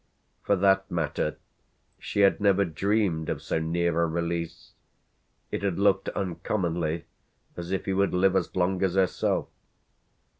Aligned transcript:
For 0.41 0.55
that 0.55 0.89
matter 0.89 1.37
she 1.99 2.21
had 2.21 2.39
never 2.39 2.65
dreamed 2.65 3.29
of 3.29 3.39
so 3.39 3.59
near 3.59 4.01
a 4.01 4.07
release; 4.07 4.71
it 5.51 5.61
had 5.61 5.77
looked 5.77 6.09
uncommonly 6.15 7.05
as 7.55 7.71
if 7.71 7.85
he 7.85 7.93
would 7.93 8.11
live 8.15 8.35
as 8.35 8.55
long 8.55 8.81
as 8.83 8.95
herself. 8.95 9.47